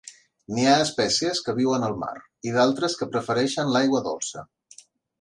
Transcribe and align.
N'hi 0.53 0.63
ha 0.69 0.79
espècies 0.85 1.41
que 1.49 1.55
viuen 1.59 1.87
al 1.89 1.95
mar 2.05 2.11
i 2.51 2.57
d'altres 2.57 2.99
que 3.03 3.11
prefereixen 3.15 3.75
l'aigua 3.77 4.07
dolça. 4.13 4.49